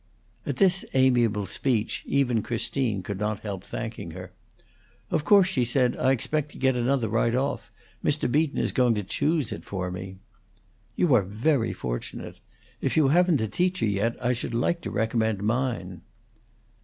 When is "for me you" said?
9.63-11.13